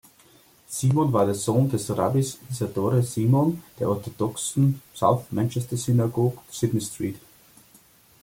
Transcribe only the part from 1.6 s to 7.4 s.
des Rabbis Isadore Simon der orthodoxen South Manchester Synagogue, Sydney St.